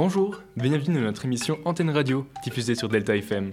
Bonjour, 0.00 0.42
bienvenue 0.56 0.94
dans 0.94 1.06
notre 1.06 1.24
émission 1.24 1.58
Antenne 1.64 1.90
Radio, 1.90 2.24
diffusée 2.44 2.76
sur 2.76 2.88
Delta 2.88 3.16
FM. 3.16 3.50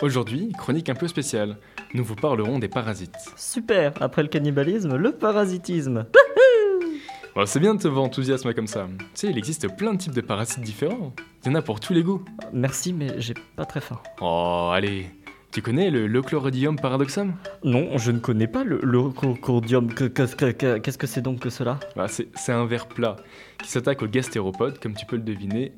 Aujourd'hui, 0.00 0.52
chronique 0.56 0.88
un 0.90 0.94
peu 0.94 1.08
spéciale. 1.08 1.58
Nous 1.92 2.04
vous 2.04 2.14
parlerons 2.14 2.60
des 2.60 2.68
parasites. 2.68 3.16
Super, 3.36 4.00
après 4.00 4.22
le 4.22 4.28
cannibalisme, 4.28 4.94
le 4.94 5.10
parasitisme. 5.10 6.06
Bon, 7.34 7.46
c'est 7.46 7.58
bien 7.58 7.74
de 7.74 7.80
te 7.80 7.88
voir 7.88 8.04
enthousiasme 8.04 8.54
comme 8.54 8.68
ça. 8.68 8.86
Tu 8.98 9.06
sais, 9.14 9.26
il 9.28 9.38
existe 9.38 9.76
plein 9.76 9.92
de 9.92 9.98
types 9.98 10.14
de 10.14 10.20
parasites 10.20 10.60
différents. 10.60 11.12
Il 11.44 11.48
y 11.48 11.50
en 11.50 11.56
a 11.56 11.62
pour 11.62 11.80
tous 11.80 11.92
les 11.92 12.04
goûts. 12.04 12.24
Merci, 12.52 12.92
mais 12.92 13.20
j'ai 13.20 13.34
pas 13.56 13.64
très 13.64 13.80
faim. 13.80 14.00
Oh, 14.20 14.70
allez. 14.72 15.06
Tu 15.52 15.62
connais 15.62 15.90
le 15.90 16.06
Lochlorodium 16.06 16.76
paradoxum? 16.76 17.34
Non, 17.64 17.96
je 17.96 18.10
ne 18.12 18.18
connais 18.18 18.46
pas 18.46 18.64
le. 18.64 18.78
Que- 18.78 20.04
que- 20.52 20.78
Qu'est-ce 20.78 20.98
que 20.98 21.06
c'est 21.06 21.22
donc 21.22 21.40
que 21.40 21.50
cela? 21.50 21.80
Bah, 21.96 22.06
c'est 22.08 22.52
un 22.52 22.66
ver 22.66 22.86
plat 22.86 23.16
qui 23.62 23.70
s'attaque 23.70 24.02
aux 24.02 24.06
gastéropodes, 24.08 24.78
comme 24.78 24.94
tu 24.94 25.06
peux 25.06 25.16
le 25.16 25.22
deviner. 25.22 25.72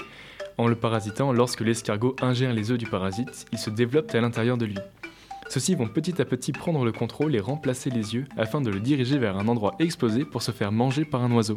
En 0.58 0.66
le 0.66 0.74
parasitant, 0.74 1.32
lorsque 1.32 1.60
l'escargot 1.60 2.16
ingère 2.20 2.52
les 2.52 2.70
œufs 2.70 2.78
du 2.78 2.86
parasite, 2.86 3.46
ils 3.52 3.58
se 3.58 3.70
développent 3.70 4.14
à 4.14 4.20
l'intérieur 4.20 4.58
de 4.58 4.66
lui. 4.66 4.76
Ceux-ci 5.48 5.74
vont 5.74 5.88
petit 5.88 6.20
à 6.20 6.24
petit 6.24 6.52
prendre 6.52 6.84
le 6.84 6.92
contrôle 6.92 7.34
et 7.34 7.40
remplacer 7.40 7.90
les 7.90 8.14
yeux 8.14 8.26
afin 8.36 8.60
de 8.60 8.70
le 8.70 8.78
diriger 8.80 9.18
vers 9.18 9.38
un 9.38 9.48
endroit 9.48 9.74
exposé 9.78 10.24
pour 10.24 10.42
se 10.42 10.50
faire 10.50 10.70
manger 10.72 11.04
par 11.04 11.22
un 11.24 11.32
oiseau. 11.32 11.56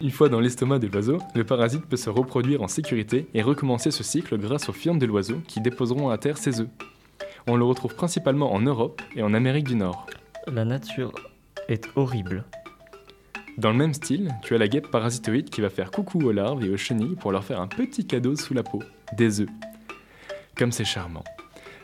Une 0.00 0.10
fois 0.10 0.28
dans 0.28 0.40
l'estomac 0.40 0.78
de 0.78 0.86
l'oiseau, 0.86 1.18
le 1.34 1.44
parasite 1.44 1.84
peut 1.86 1.96
se 1.96 2.08
reproduire 2.08 2.62
en 2.62 2.68
sécurité 2.68 3.26
et 3.34 3.42
recommencer 3.42 3.90
ce 3.90 4.02
cycle 4.04 4.38
grâce 4.38 4.68
aux 4.68 4.72
fientes 4.72 4.98
de 5.00 5.06
l'oiseau 5.06 5.40
qui 5.46 5.60
déposeront 5.60 6.08
à 6.08 6.18
terre 6.18 6.38
ses 6.38 6.60
œufs. 6.60 6.68
On 7.50 7.56
le 7.56 7.64
retrouve 7.64 7.94
principalement 7.94 8.52
en 8.52 8.60
Europe 8.60 9.00
et 9.16 9.22
en 9.22 9.32
Amérique 9.32 9.66
du 9.66 9.74
Nord. 9.74 10.04
La 10.46 10.66
nature 10.66 11.14
est 11.68 11.88
horrible. 11.96 12.44
Dans 13.56 13.70
le 13.70 13.76
même 13.78 13.94
style, 13.94 14.30
tu 14.42 14.54
as 14.54 14.58
la 14.58 14.68
guêpe 14.68 14.90
parasitoïde 14.90 15.48
qui 15.48 15.62
va 15.62 15.70
faire 15.70 15.90
coucou 15.90 16.20
aux 16.20 16.30
larves 16.30 16.62
et 16.62 16.68
aux 16.68 16.76
chenilles 16.76 17.16
pour 17.16 17.32
leur 17.32 17.42
faire 17.42 17.62
un 17.62 17.66
petit 17.66 18.06
cadeau 18.06 18.36
sous 18.36 18.52
la 18.52 18.62
peau, 18.62 18.82
des 19.16 19.40
œufs. 19.40 19.48
Comme 20.58 20.72
c'est 20.72 20.84
charmant. 20.84 21.24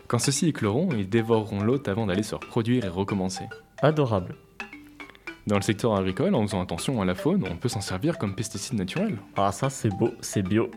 Quand 0.06 0.18
ceux-ci 0.18 0.48
écloront, 0.48 0.90
ils 0.92 1.08
dévoreront 1.08 1.62
l'hôte 1.62 1.88
avant 1.88 2.04
d'aller 2.04 2.22
se 2.22 2.34
reproduire 2.34 2.84
et 2.84 2.88
recommencer. 2.88 3.44
Adorable. 3.80 4.36
Dans 5.46 5.56
le 5.56 5.62
secteur 5.62 5.94
agricole, 5.94 6.34
en 6.34 6.42
faisant 6.42 6.60
attention 6.60 7.00
à 7.00 7.06
la 7.06 7.14
faune, 7.14 7.42
on 7.50 7.56
peut 7.56 7.70
s'en 7.70 7.80
servir 7.80 8.18
comme 8.18 8.34
pesticide 8.34 8.76
naturel. 8.76 9.16
Ah, 9.34 9.50
ça 9.50 9.70
c'est 9.70 9.88
beau, 9.88 10.10
c'est 10.20 10.42
bio. 10.42 10.70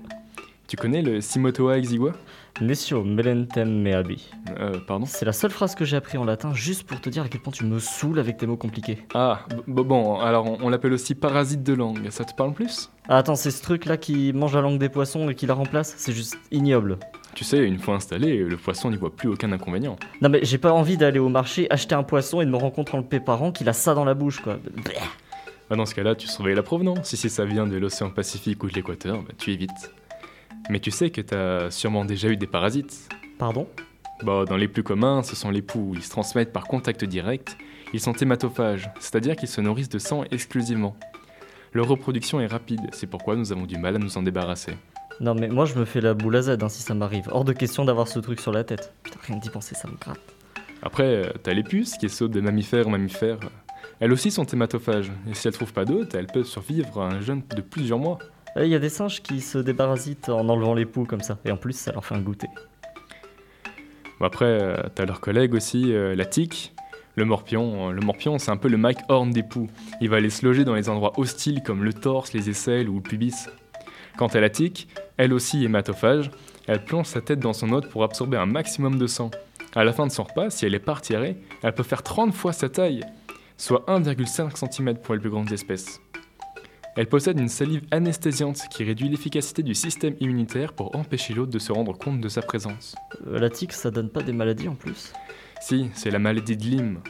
Tu 0.68 0.76
connais 0.76 1.02
le 1.02 1.22
Simotoa 1.22 1.78
exigua? 1.78 2.12
Nescio 2.60 3.02
melentem 3.02 3.70
meabi. 3.70 4.30
Euh, 4.60 4.80
pardon? 4.86 5.06
C'est 5.06 5.24
la 5.24 5.32
seule 5.32 5.52
phrase 5.52 5.76
que 5.76 5.86
j'ai 5.86 5.96
appris 5.96 6.18
en 6.18 6.26
latin 6.26 6.54
juste 6.54 6.84
pour 6.84 7.00
te 7.00 7.10
dire 7.10 7.24
à 7.24 7.30
quel 7.30 7.40
point 7.40 7.54
tu 7.54 7.64
me 7.64 7.80
saoules 7.80 8.20
avec 8.20 8.36
tes 8.36 8.48
mots 8.48 8.58
compliqués. 8.58 8.98
Ah, 9.14 9.46
bon, 9.66 10.20
alors 10.20 10.46
on, 10.46 10.58
on 10.62 10.68
l'appelle 10.68 10.92
aussi 10.92 11.16
parasite 11.16 11.64
de 11.64 11.74
langue, 11.74 12.10
ça 12.10 12.26
te 12.26 12.34
parle 12.36 12.52
plus? 12.52 12.92
Ah, 13.08 13.20
attends, 13.20 13.36
c'est 13.36 13.52
ce 13.52 13.62
truc 13.62 13.86
là 13.86 13.96
qui 13.96 14.34
mange 14.34 14.56
la 14.56 14.62
langue 14.62 14.78
des 14.78 14.90
poissons 14.90 15.30
et 15.30 15.36
qui 15.36 15.46
la 15.46 15.54
remplace? 15.54 15.94
C'est 15.98 16.12
juste 16.12 16.38
ignoble. 16.52 16.98
Tu 17.34 17.46
sais, 17.46 17.64
une 17.64 17.80
fois 17.80 17.96
installé, 17.96 18.36
le 18.36 18.58
poisson 18.58 18.90
n'y 18.92 18.98
voit 18.98 19.16
plus 19.16 19.30
aucun 19.30 19.54
inconvénient. 19.54 19.96
Non 20.22 20.28
mais 20.28 20.40
j'ai 20.44 20.58
pas 20.58 20.74
envie 20.74 20.98
d'aller 20.98 21.20
au 21.20 21.30
marché 21.30 21.68
acheter 21.70 21.96
un 21.96 22.04
poisson 22.04 22.42
et 22.42 22.46
de 22.46 22.52
me 22.52 22.58
rencontrer 22.58 22.98
le 22.98 23.06
péparant 23.06 23.54
qu'il 23.54 23.70
a 23.70 23.74
ça 23.74 23.94
dans 23.94 24.04
la 24.04 24.16
bouche 24.16 24.42
quoi. 24.42 24.58
Bah, 25.70 25.78
dans 25.78 25.86
ce 25.86 25.96
cas-là, 25.96 26.16
tu 26.16 26.28
surveilles 26.28 26.56
la 26.56 26.64
provenance. 26.64 27.16
Si 27.16 27.30
ça 27.30 27.46
vient 27.46 27.68
de 27.68 27.78
l'océan 27.78 28.10
Pacifique 28.10 28.64
ou 28.64 28.70
de 28.70 28.74
l'équateur, 28.74 29.22
bah, 29.22 29.34
tu 29.38 29.52
évites. 29.52 29.92
Mais 30.70 30.80
tu 30.80 30.92
sais 30.92 31.10
que 31.10 31.22
t'as 31.22 31.72
sûrement 31.72 32.06
déjà 32.06 32.30
eu 32.30 32.38
des 32.38 32.48
parasites. 32.48 33.10
Pardon? 33.38 33.68
Bah, 34.24 34.46
dans 34.46 34.58
les 34.58 34.68
plus 34.68 34.84
communs, 34.84 35.24
ce 35.24 35.36
sont 35.36 35.52
les 35.52 35.62
poux. 35.62 35.94
Ils 35.96 36.04
se 36.04 36.10
transmettent 36.10 36.52
par 36.52 36.66
contact 36.66 37.06
direct. 37.06 37.58
Ils 37.94 38.02
sont 38.02 38.14
hématophages, 38.14 38.90
c'est-à-dire 39.00 39.36
qu'ils 39.36 39.48
se 39.48 39.62
nourrissent 39.62 39.90
de 39.90 40.00
sang 40.00 40.24
exclusivement. 40.32 40.98
Leur 41.74 41.88
reproduction 41.88 42.40
est 42.42 42.48
rapide, 42.48 42.82
c'est 42.92 43.08
pourquoi 43.08 43.36
nous 43.36 43.52
avons 43.52 43.66
du 43.66 43.78
mal 43.78 43.96
à 43.96 44.00
nous 44.00 44.18
en 44.18 44.24
débarrasser. 44.24 44.74
Non 45.20 45.34
mais 45.34 45.48
moi 45.48 45.66
je 45.66 45.76
me 45.76 45.86
fais 45.86 46.02
la 46.02 46.14
boule 46.14 46.36
à 46.36 46.42
Z 46.42 46.58
hein, 46.62 46.70
si 46.70 46.82
ça 46.82 46.94
m'arrive. 46.94 47.30
Hors 47.32 47.44
de 47.44 47.54
question 47.54 47.86
d'avoir 47.86 48.08
ce 48.08 48.20
truc 48.20 48.40
sur 48.40 48.52
la 48.52 48.64
tête. 48.64 48.94
Putain, 49.04 49.20
rien 49.24 49.38
d'y 49.38 49.50
penser, 49.50 49.74
ça 49.74 49.88
me 49.88 49.96
gratte. 49.96 50.20
Après, 50.82 51.04
euh, 51.04 51.32
t'as 51.44 51.54
les 51.54 51.64
puces 51.64 51.98
qui 51.98 52.10
sautent 52.10 52.32
de 52.32 52.42
mammifère 52.42 52.88
en 52.88 52.92
mammifère. 52.92 53.40
Elles 54.00 54.12
aussi 54.12 54.32
sont 54.32 54.46
hématophages, 54.46 55.12
et 55.30 55.34
si 55.34 55.48
elles 55.48 55.54
trouvent 55.54 55.74
pas 55.74 55.86
d'hôte, 55.86 56.14
elles 56.14 56.28
peuvent 56.28 56.46
survivre 56.46 57.02
à 57.02 57.08
un 57.08 57.22
jeûne 57.22 57.42
de 57.56 57.62
plusieurs 57.62 57.98
mois. 57.98 58.20
Il 58.60 58.68
y 58.68 58.76
a 58.76 58.80
des 58.80 58.90
singes 58.90 59.22
qui 59.22 59.42
se 59.42 59.58
déparasitent 59.58 60.30
en 60.30 60.48
enlevant 60.50 60.74
les 60.74 60.86
poux 60.86 61.06
comme 61.06 61.22
ça. 61.22 61.38
Et 61.46 61.52
en 61.52 61.58
plus 61.58 61.74
ça 61.74 61.92
leur 61.92 62.06
fait 62.06 62.16
un 62.16 62.22
goûter. 62.22 62.48
Bon, 64.20 64.26
après, 64.26 64.46
euh, 64.46 64.78
t'as 64.96 65.06
leurs 65.06 65.22
collègues 65.22 65.54
aussi, 65.54 65.94
euh, 65.94 66.16
la 66.16 66.26
tique, 66.26 66.74
le 67.16 67.26
morpion. 67.26 67.90
Euh, 67.90 67.92
Le 67.92 68.02
morpion, 68.02 68.40
c'est 68.40 68.50
un 68.50 68.58
peu 68.58 68.68
le 68.68 68.78
Mike 68.78 69.00
Horn 69.10 69.30
des 69.30 69.44
poux. 69.44 69.70
Il 70.02 70.10
va 70.10 70.18
aller 70.18 70.30
se 70.30 70.46
loger 70.46 70.64
dans 70.64 70.74
les 70.74 70.90
endroits 70.90 71.14
hostiles 71.20 71.62
comme 71.62 71.84
le 71.84 71.94
torse, 71.94 72.34
les 72.34 72.50
aisselles 72.50 72.90
ou 72.90 72.96
le 72.96 73.02
pubis. 73.02 73.48
Quant 74.18 74.28
à 74.28 74.40
la 74.40 74.50
tique, 74.50 74.88
elle 75.18 75.34
aussi 75.34 75.64
hématophage, 75.64 76.32
elle 76.66 76.84
plonge 76.84 77.06
sa 77.06 77.22
tête 77.22 77.40
dans 77.40 77.54
son 77.54 77.72
hôte 77.72 77.90
pour 77.90 78.04
absorber 78.04 78.38
un 78.38 78.48
maximum 78.48 78.98
de 78.98 79.06
sang. 79.06 79.30
À 79.76 79.84
la 79.84 79.94
fin 79.94 80.08
de 80.08 80.12
son 80.12 80.24
repas, 80.24 80.50
si 80.50 80.66
elle 80.66 80.74
est 80.74 80.80
partirée, 80.80 81.38
elle 81.62 81.74
peut 81.74 81.84
faire 81.84 82.02
30 82.02 82.34
fois 82.34 82.54
sa 82.54 82.70
taille, 82.70 83.02
soit 83.58 83.86
1,5 83.88 84.72
cm 84.72 84.98
pour 84.98 85.14
les 85.14 85.20
plus 85.20 85.30
grandes 85.30 85.52
espèces. 85.52 86.02
Elle 86.98 87.08
possède 87.08 87.40
une 87.40 87.48
salive 87.48 87.84
anesthésiante 87.92 88.60
qui 88.72 88.84
réduit 88.84 89.08
l'efficacité 89.08 89.62
du 89.62 89.76
système 89.76 90.16
immunitaire 90.20 90.74
pour 90.74 90.96
empêcher 90.96 91.36
l'hôte 91.36 91.52
de 91.52 91.60
se 91.60 91.72
rendre 91.72 91.96
compte 91.96 92.20
de 92.22 92.28
sa 92.28 92.42
présence. 92.42 92.96
Euh, 93.28 93.38
la 93.38 93.52
tique 93.52 93.72
ça 93.72 93.92
donne 93.92 94.10
pas 94.10 94.24
des 94.24 94.34
maladies 94.34 94.68
en 94.68 94.74
plus? 94.74 95.14
Si, 95.62 95.92
c'est 95.94 96.10
la 96.10 96.18
maladie 96.18 96.58
de 96.58 96.64
Lyme. 96.64 97.02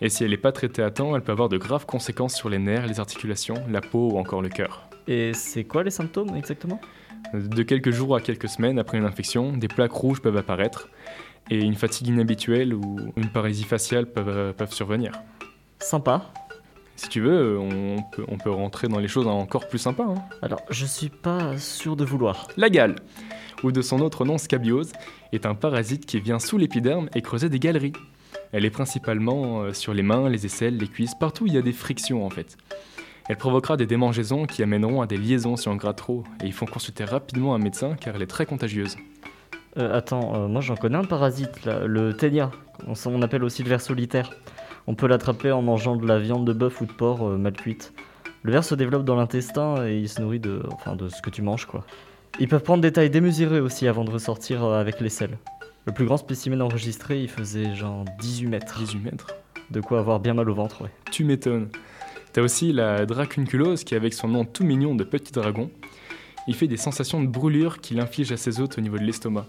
Et 0.00 0.08
si 0.08 0.24
elle 0.24 0.30
n'est 0.30 0.36
pas 0.36 0.50
traitée 0.50 0.82
à 0.82 0.90
temps, 0.90 1.14
elle 1.14 1.22
peut 1.22 1.30
avoir 1.30 1.48
de 1.48 1.56
graves 1.56 1.86
conséquences 1.86 2.34
sur 2.34 2.48
les 2.48 2.58
nerfs, 2.58 2.88
les 2.88 2.98
articulations, 2.98 3.54
la 3.70 3.80
peau 3.80 4.10
ou 4.10 4.18
encore 4.18 4.42
le 4.42 4.48
cœur. 4.48 4.90
Et 5.06 5.32
c'est 5.34 5.62
quoi 5.62 5.84
les 5.84 5.90
symptômes 5.90 6.34
exactement? 6.34 6.80
De 7.32 7.62
quelques 7.62 7.92
jours 7.92 8.16
à 8.16 8.20
quelques 8.20 8.48
semaines 8.48 8.80
après 8.80 8.98
une 8.98 9.04
infection, 9.04 9.56
des 9.56 9.68
plaques 9.68 9.92
rouges 9.92 10.20
peuvent 10.20 10.36
apparaître 10.36 10.88
et 11.48 11.60
une 11.60 11.76
fatigue 11.76 12.08
inhabituelle 12.08 12.74
ou 12.74 12.96
une 13.16 13.28
paralysie 13.28 13.62
faciale 13.62 14.06
peuvent, 14.06 14.52
peuvent 14.54 14.72
survenir. 14.72 15.12
Sympa. 15.78 16.32
Si 16.98 17.08
tu 17.08 17.20
veux, 17.20 17.56
on 17.56 18.02
peut, 18.10 18.24
on 18.26 18.38
peut 18.38 18.50
rentrer 18.50 18.88
dans 18.88 18.98
les 18.98 19.06
choses 19.06 19.28
encore 19.28 19.68
plus 19.68 19.78
sympas. 19.78 20.02
hein. 20.02 20.16
Alors 20.42 20.62
je 20.68 20.84
suis 20.84 21.10
pas 21.10 21.56
sûr 21.56 21.94
de 21.94 22.04
vouloir. 22.04 22.48
La 22.56 22.70
gale, 22.70 22.96
ou 23.62 23.70
de 23.70 23.82
son 23.82 24.00
autre 24.00 24.24
nom 24.24 24.36
scabiose, 24.36 24.90
est 25.32 25.46
un 25.46 25.54
parasite 25.54 26.06
qui 26.06 26.18
vient 26.18 26.40
sous 26.40 26.58
l'épiderme 26.58 27.08
et 27.14 27.22
creuser 27.22 27.48
des 27.48 27.60
galeries. 27.60 27.92
Elle 28.50 28.64
est 28.64 28.70
principalement 28.70 29.60
euh, 29.60 29.72
sur 29.72 29.94
les 29.94 30.02
mains, 30.02 30.28
les 30.28 30.44
aisselles, 30.44 30.76
les 30.76 30.88
cuisses, 30.88 31.14
partout 31.14 31.44
où 31.44 31.46
il 31.46 31.54
y 31.54 31.56
a 31.56 31.62
des 31.62 31.72
frictions 31.72 32.26
en 32.26 32.30
fait. 32.30 32.56
Elle 33.28 33.36
provoquera 33.36 33.76
des 33.76 33.86
démangeaisons 33.86 34.46
qui 34.46 34.64
amèneront 34.64 35.00
à 35.00 35.06
des 35.06 35.18
liaisons 35.18 35.54
si 35.54 35.68
on 35.68 35.76
gratte 35.76 35.98
trop, 35.98 36.24
et 36.42 36.46
il 36.46 36.52
faut 36.52 36.66
consulter 36.66 37.04
rapidement 37.04 37.54
un 37.54 37.58
médecin 37.58 37.94
car 37.94 38.16
elle 38.16 38.22
est 38.22 38.26
très 38.26 38.44
contagieuse. 38.44 38.96
Euh, 39.76 39.96
attends, 39.96 40.34
euh, 40.34 40.48
moi 40.48 40.62
j'en 40.62 40.74
connais 40.74 40.96
un 40.98 41.04
parasite 41.04 41.64
là, 41.64 41.86
le 41.86 42.12
ténia. 42.16 42.50
On 43.06 43.22
appelle 43.22 43.44
aussi 43.44 43.62
le 43.62 43.68
ver 43.68 43.80
solitaire. 43.80 44.32
On 44.88 44.94
peut 44.94 45.06
l'attraper 45.06 45.52
en 45.52 45.60
mangeant 45.60 45.96
de 45.96 46.06
la 46.06 46.18
viande 46.18 46.46
de 46.46 46.54
bœuf 46.54 46.80
ou 46.80 46.86
de 46.86 46.92
porc 46.92 47.28
euh, 47.28 47.36
mal 47.36 47.52
cuite. 47.52 47.92
Le 48.42 48.52
ver 48.52 48.64
se 48.64 48.74
développe 48.74 49.04
dans 49.04 49.16
l'intestin 49.16 49.86
et 49.86 49.98
il 49.98 50.08
se 50.08 50.18
nourrit 50.22 50.40
de, 50.40 50.62
enfin, 50.72 50.96
de 50.96 51.10
ce 51.10 51.20
que 51.20 51.28
tu 51.28 51.42
manges 51.42 51.66
quoi. 51.66 51.84
Ils 52.40 52.48
peuvent 52.48 52.62
prendre 52.62 52.80
des 52.80 52.90
tailles 52.90 53.10
démesurées 53.10 53.60
aussi 53.60 53.86
avant 53.86 54.02
de 54.02 54.10
ressortir 54.10 54.64
euh, 54.64 54.80
avec 54.80 55.02
les 55.02 55.10
selles. 55.10 55.36
Le 55.84 55.92
plus 55.92 56.06
grand 56.06 56.16
spécimen 56.16 56.62
enregistré, 56.62 57.20
il 57.20 57.28
faisait 57.28 57.74
genre 57.74 58.06
18 58.18 58.46
mètres. 58.46 58.78
18 58.78 59.00
mètres. 59.00 59.26
De 59.70 59.82
quoi 59.82 59.98
avoir 59.98 60.20
bien 60.20 60.32
mal 60.32 60.48
au 60.48 60.54
ventre, 60.54 60.80
ouais. 60.80 60.90
Tu 61.12 61.22
m'étonnes. 61.22 61.68
T'as 62.32 62.40
aussi 62.40 62.72
la 62.72 63.04
dracunculose 63.04 63.84
qui, 63.84 63.94
avec 63.94 64.14
son 64.14 64.28
nom 64.28 64.46
tout 64.46 64.64
mignon 64.64 64.94
de 64.94 65.04
petit 65.04 65.32
dragon, 65.32 65.70
il 66.46 66.54
fait 66.54 66.66
des 66.66 66.78
sensations 66.78 67.22
de 67.22 67.26
brûlure 67.26 67.82
qu'il 67.82 68.00
inflige 68.00 68.32
à 68.32 68.38
ses 68.38 68.58
hôtes 68.58 68.78
au 68.78 68.80
niveau 68.80 68.96
de 68.96 69.04
l'estomac. 69.04 69.44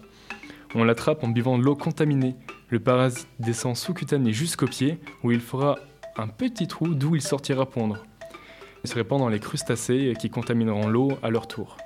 On 0.76 0.84
l'attrape 0.84 1.24
en 1.24 1.30
buvant 1.30 1.58
de 1.58 1.64
l'eau 1.64 1.78
contaminée. 1.78 2.36
Le 2.72 2.80
parasite 2.80 3.28
descend 3.40 3.76
sous-cutané 3.76 4.32
jusqu'au 4.32 4.68
pied, 4.68 5.00
où 5.24 5.32
il 5.32 5.40
fera 5.40 5.80
un 6.18 6.28
petit 6.28 6.68
trou 6.68 6.90
d'où 6.90 7.16
il 7.16 7.22
sortira 7.22 7.66
pondre. 7.66 8.04
Il 8.84 8.90
se 8.90 8.94
répand 8.94 9.20
dans 9.20 9.28
les 9.28 9.40
crustacés 9.40 10.14
qui 10.20 10.30
contamineront 10.30 10.88
l'eau 10.88 11.14
à 11.24 11.32
leur 11.32 11.48
tour. 11.48 11.78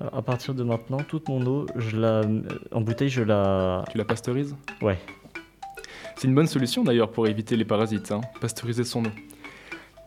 À 0.00 0.22
partir 0.22 0.54
de 0.54 0.62
maintenant, 0.62 0.98
toute 1.06 1.28
mon 1.28 1.44
eau, 1.44 1.66
je 1.76 1.94
la, 1.98 2.20
euh, 2.20 2.42
en 2.72 2.80
bouteille, 2.80 3.10
je 3.10 3.22
la, 3.22 3.84
Tu 3.90 3.98
la 3.98 4.06
pasteurises? 4.06 4.56
Ouais. 4.80 4.98
C'est 6.16 6.26
une 6.26 6.34
bonne 6.34 6.46
solution 6.46 6.84
d'ailleurs 6.84 7.10
pour 7.10 7.26
éviter 7.28 7.54
les 7.54 7.66
parasites, 7.66 8.10
hein, 8.10 8.22
pasteuriser 8.40 8.84
son 8.84 9.04
eau. 9.04 9.10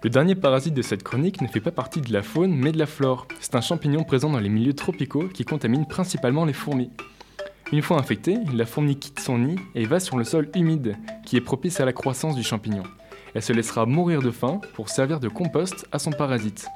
Le 0.02 0.10
dernier 0.10 0.34
parasite 0.34 0.74
de 0.74 0.82
cette 0.82 1.04
chronique 1.04 1.42
ne 1.42 1.48
fait 1.48 1.62
pas 1.62 1.72
partie 1.72 2.02
de 2.02 2.12
la 2.12 2.24
faune 2.24 2.56
mais 2.56 2.72
de 2.72 2.80
la 2.80 2.88
flore. 2.88 3.28
C'est 3.40 3.54
un 3.54 3.62
champignon 3.62 4.04
présent 4.04 4.32
dans 4.32 4.40
les 4.40 4.50
milieux 4.50 4.74
tropicaux 4.74 5.28
qui 5.28 5.46
contamine 5.46 5.86
principalement 5.86 6.44
les 6.44 6.54
fourmis. 6.54 6.90
Une 7.72 7.82
fois 7.82 7.98
infectée, 7.98 8.38
la 8.54 8.66
fourmi 8.66 8.98
quitte 8.98 9.20
son 9.20 9.40
nid 9.40 9.56
et 9.74 9.86
va 9.86 10.00
sur 10.00 10.18
le 10.18 10.24
sol 10.24 10.50
humide, 10.56 10.96
qui 11.26 11.38
est 11.38 11.42
propice 11.42 11.80
à 11.80 11.86
la 11.86 11.94
croissance 11.94 12.36
du 12.36 12.44
champignon. 12.44 12.84
Elle 13.34 13.42
se 13.42 13.52
laissera 13.54 13.86
mourir 13.88 14.22
de 14.22 14.30
faim 14.30 14.62
pour 14.76 14.90
servir 14.90 15.20
de 15.20 15.28
compost 15.28 15.88
à 15.92 15.98
son 15.98 16.12
parasite. 16.12 16.68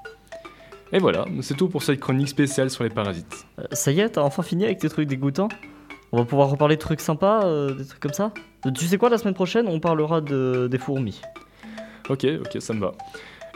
Et 0.91 0.99
voilà, 0.99 1.25
c'est 1.41 1.55
tout 1.55 1.67
pour 1.67 1.83
cette 1.83 1.99
chronique 1.99 2.29
spéciale 2.29 2.69
sur 2.71 2.83
les 2.83 2.89
parasites. 2.89 3.45
Euh, 3.59 3.65
Ça 3.73 3.91
y 3.91 3.99
est, 3.99 4.09
t'as 4.11 4.21
enfin 4.21 4.41
fini 4.41 4.63
avec 4.63 4.79
tes 4.79 4.89
trucs 4.89 5.07
dégoûtants 5.07 5.49
On 6.13 6.17
va 6.17 6.25
pouvoir 6.25 6.49
reparler 6.49 6.77
de 6.77 6.81
trucs 6.81 7.01
sympas, 7.01 7.45
euh, 7.45 7.73
des 7.75 7.85
trucs 7.85 7.99
comme 7.99 8.13
ça 8.13 8.31
Euh, 8.65 8.71
Tu 8.71 8.85
sais 8.85 8.97
quoi, 8.97 9.09
la 9.09 9.17
semaine 9.17 9.33
prochaine, 9.35 9.67
on 9.67 9.79
parlera 9.79 10.21
de, 10.21 10.67
des 10.71 10.77
fourmis. 10.79 11.21
Ok, 12.09 12.25
ok, 12.39 12.61
ça 12.61 12.73
me 12.73 12.79
va. 12.79 12.93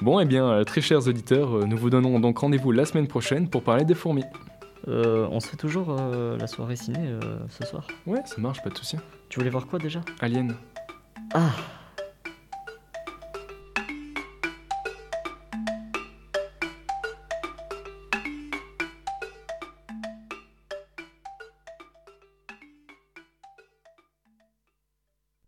Bon, 0.01 0.19
eh 0.19 0.25
bien, 0.25 0.63
très 0.65 0.81
chers 0.81 1.07
auditeurs, 1.07 1.65
nous 1.65 1.77
vous 1.77 1.89
donnons 1.89 2.19
donc 2.19 2.37
rendez-vous 2.39 2.71
la 2.71 2.85
semaine 2.85 3.07
prochaine 3.07 3.47
pour 3.49 3.63
parler 3.63 3.85
des 3.85 3.95
fourmis. 3.95 4.25
Euh, 4.87 5.27
on 5.31 5.39
se 5.39 5.47
fait 5.47 5.57
toujours 5.57 5.95
euh, 5.99 6.37
la 6.37 6.47
soirée 6.47 6.75
ciné 6.75 6.99
euh, 6.99 7.19
ce 7.49 7.65
soir. 7.65 7.85
Ouais, 8.07 8.21
ça 8.25 8.35
marche, 8.39 8.63
pas 8.63 8.69
de 8.69 8.77
souci. 8.77 8.97
Tu 9.29 9.39
voulais 9.39 9.51
voir 9.51 9.67
quoi 9.67 9.79
déjà? 9.79 10.01
Alien. 10.19 10.55
Ah 11.33 11.51